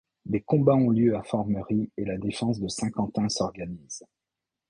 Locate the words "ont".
0.73-0.89